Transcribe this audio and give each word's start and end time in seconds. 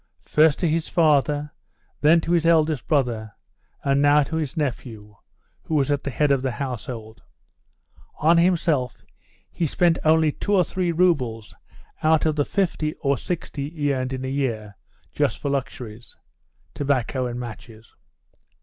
First 0.25 0.57
to 0.57 0.67
his 0.67 0.87
father, 0.87 1.51
then 2.01 2.21
to 2.21 2.31
his 2.31 2.43
eldest 2.47 2.87
brother, 2.87 3.33
and 3.83 4.01
now 4.01 4.23
to 4.23 4.35
his 4.37 4.57
nephew, 4.57 5.15
who 5.61 5.75
was 5.75 5.91
at 5.91 6.01
the 6.01 6.09
head 6.09 6.31
of 6.31 6.41
the 6.41 6.49
household. 6.53 7.21
On 8.17 8.39
himself 8.39 8.97
he 9.51 9.67
spent 9.67 9.99
only 10.03 10.31
two 10.31 10.55
or 10.55 10.63
three 10.63 10.91
roubles 10.91 11.53
of 12.01 12.35
the 12.35 12.45
50 12.45 12.95
or 12.95 13.15
60 13.15 13.69
he 13.69 13.93
earned 13.93 14.11
a 14.13 14.27
year, 14.27 14.75
just 15.13 15.37
for 15.37 15.51
luxuries 15.51 16.17
tobacco 16.73 17.27
and 17.27 17.39
matches. 17.39 17.93